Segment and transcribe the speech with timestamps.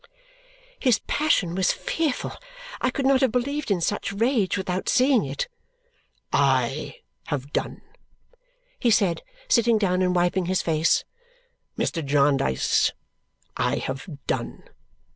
[0.79, 2.31] His passion was fearful.
[2.81, 5.47] I could not have believed in such rage without seeing it.
[6.33, 7.83] "I have done!"
[8.79, 11.03] he said, sitting down and wiping his face.
[11.77, 12.03] "Mr.
[12.03, 12.93] Jarndyce,
[13.55, 14.63] I have done!